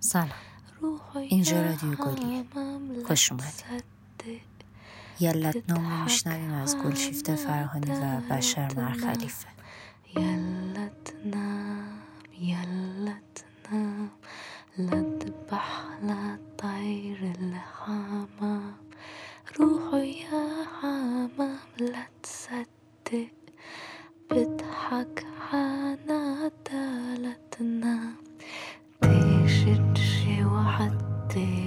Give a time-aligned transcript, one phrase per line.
[0.00, 0.28] سلام.
[1.14, 2.44] اینجا رادیو گلیه.
[3.06, 3.52] خوش اومد
[5.20, 9.48] یلت نامو میشنویم از گلشیفته فرهانی و بشر مرخلیفه.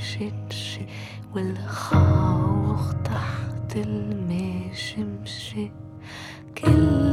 [0.00, 0.78] مشيتش
[1.34, 5.70] والخوخ تحت المشمشة
[6.58, 7.09] كل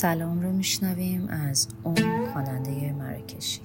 [0.00, 3.60] سلام رو میشنویم از اون خواننده مراکشی.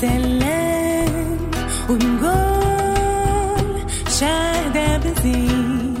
[0.00, 1.38] سلام
[1.88, 3.68] ونقول
[4.20, 5.94] شاهدة بزين.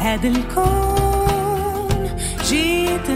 [0.00, 2.08] هذا الكون
[2.48, 3.08] جيت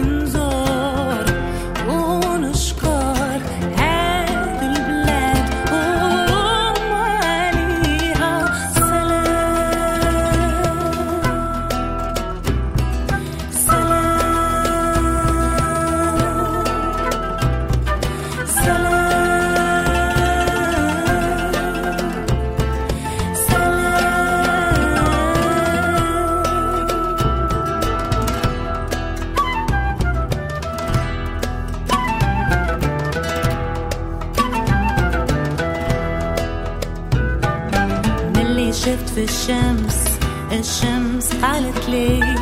[38.85, 40.05] شفت في الشمس
[40.51, 42.35] الشمس قالت لي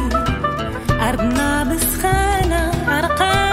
[0.90, 3.53] أرضنا بسخانة عرقانة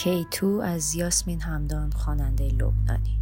[0.00, 3.20] K2 از یاسمین همدان خواننده لبنانی.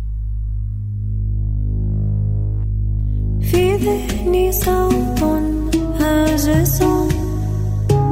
[3.40, 5.22] في ذهني صوت
[6.00, 6.82] هاجس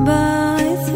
[0.07, 0.91] باعث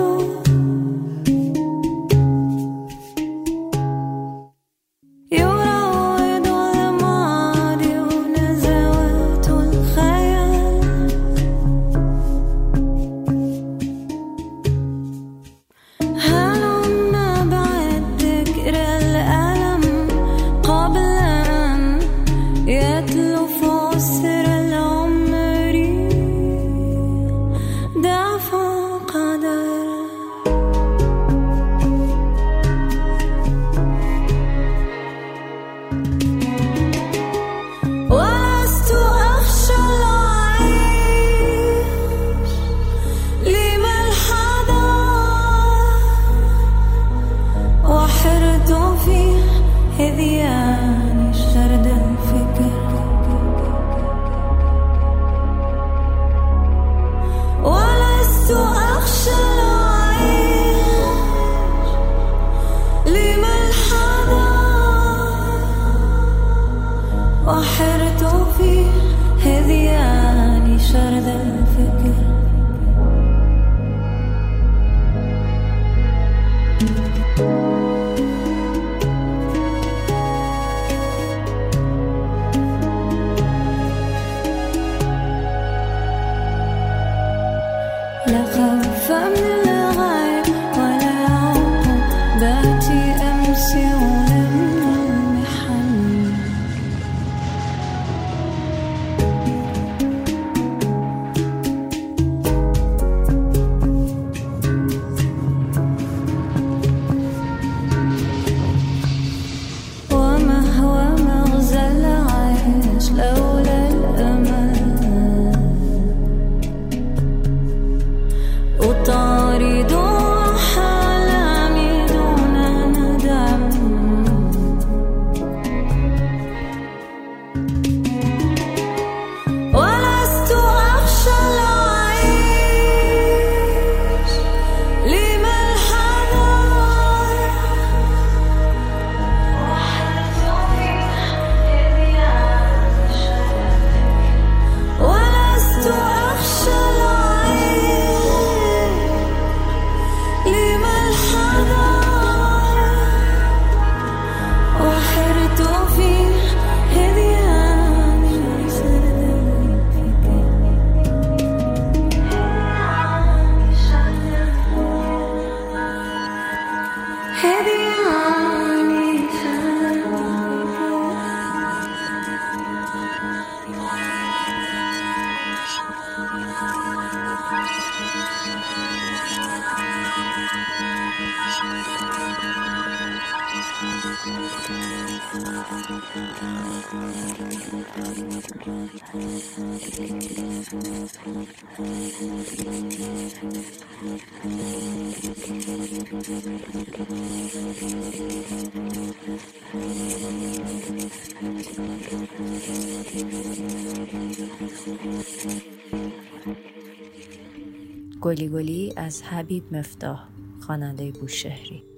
[208.20, 210.28] گلی گلی از حبیب مفتاح
[210.60, 211.89] خواننده بوشهری.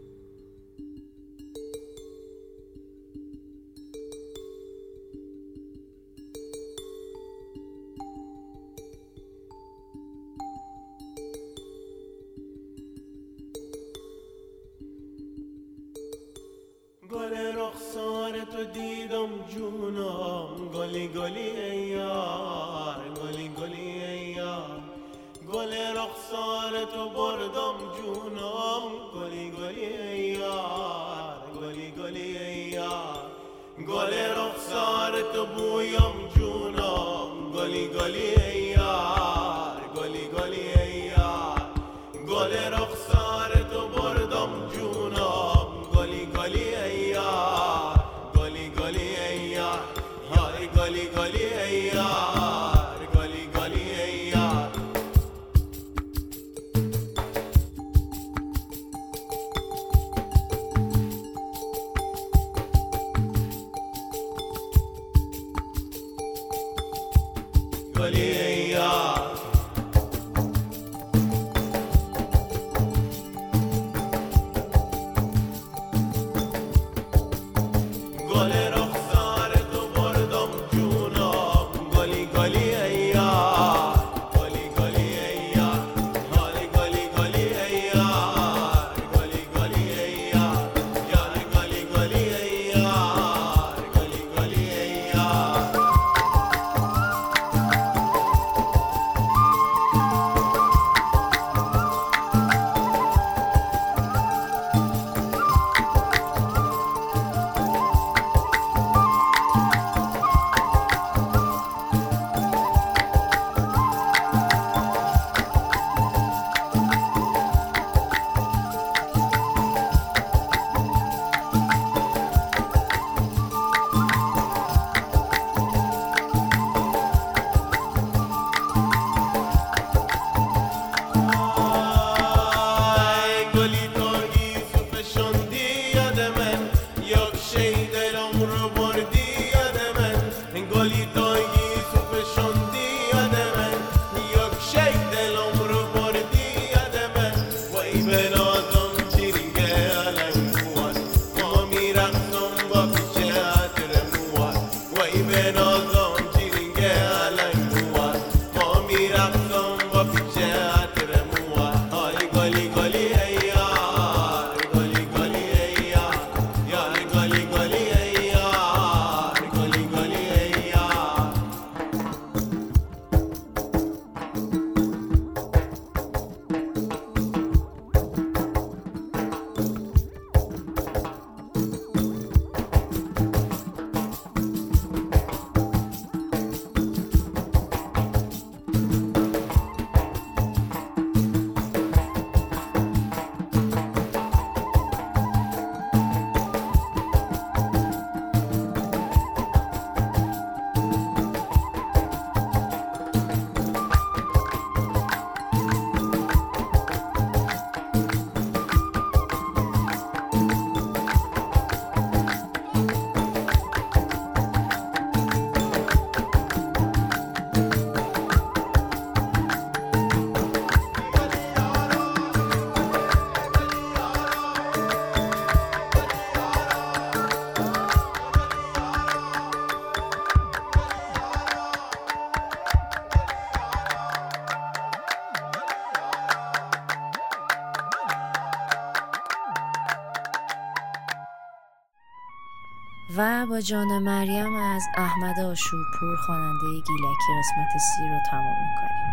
[243.52, 249.12] با جان مریم از احمد آشورپور خواننده گیلکی قسمت سی رو تمام می‌کنیم.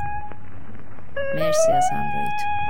[1.35, 2.68] مرسی از همراهیتون.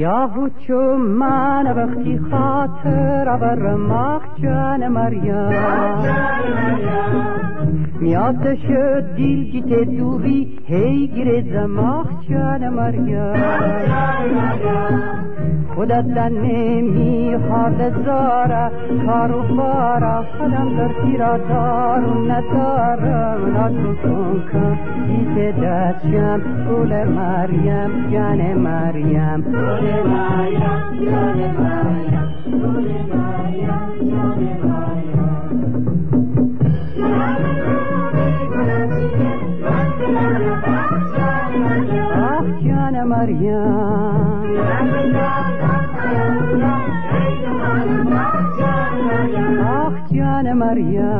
[0.00, 5.50] یا چو من وقتی خاطر بر مخ جان مریم.
[8.00, 13.34] میاد شد دیل گیت دوری هی گیره زماخ جان مریم.
[15.80, 18.70] خودت نمی حال زاره
[19.06, 23.52] کار و بارا خودم در تیرا دارو ندارم.
[23.52, 26.40] ناتو کن کن گیت دستشم
[26.70, 29.40] گل مریم جان مریم.
[29.40, 30.60] گل مریم
[31.10, 32.28] جان مریم.
[32.46, 35.30] گل مریم جان مریم.
[42.22, 42.44] آه
[50.40, 51.10] Ave María.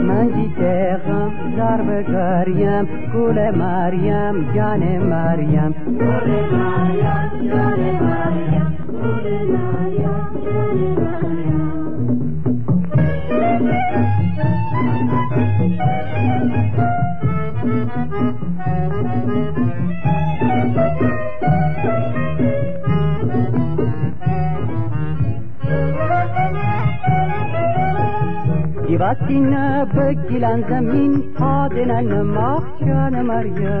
[0.00, 11.27] Mangiteram, darbegariam, kule Mariam, jane Mariam, kule Mariam, jane Mariam, kule Mariam, jane Mariam.
[28.98, 33.80] وقتی نبگیلن زمین پادنن مخشان مریم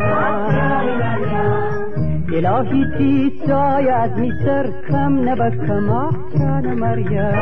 [2.32, 7.32] الهی تی سای از میسر کم نبک مخشان مریم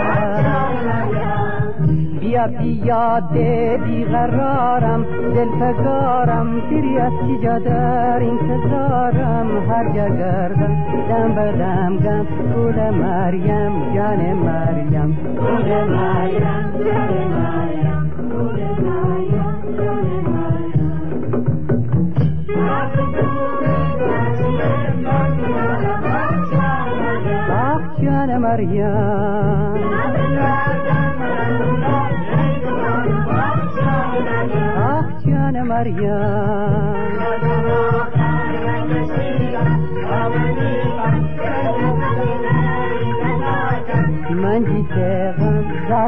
[2.21, 10.77] بیا بیاده بیقرارم دل فگارم تیری از چی در انتظارم هر جا گردم
[11.09, 17.66] دم بدم گم گل مریم جان مریم گل مریم جان مریم
[27.51, 28.87] آه جان مریم
[34.77, 35.05] آه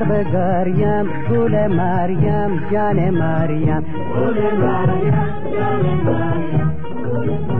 [0.09, 3.81] ضرب گریم گل مریم جان مریم.
[3.81, 5.14] گل مریم
[5.53, 7.58] جان مریم.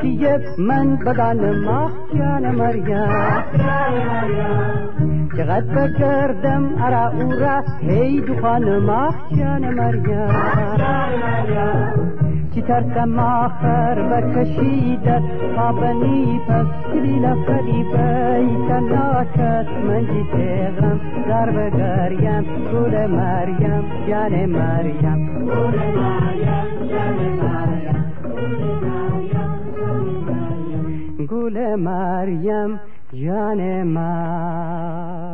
[0.00, 3.44] چیه من بدن ماه جان مریم
[5.36, 10.28] چقدر بگردم ارا او را هی دخان ماه جان مریم
[12.54, 15.22] چی ترسم آخر بکشیدت
[15.54, 25.46] خوابنی پس کلیل فریبی تناکت من جی تیغم در بگریم گل مریم جان مریم.
[25.46, 29.05] گل مریم جان مریم.
[31.30, 32.80] گل مریم
[33.12, 35.25] جان مریم